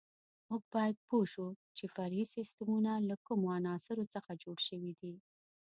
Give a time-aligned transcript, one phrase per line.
[0.47, 1.47] موږ باید پوه شو
[1.77, 5.13] چې فرعي سیسټمونه له کومو عناصرو څخه جوړ شوي دي.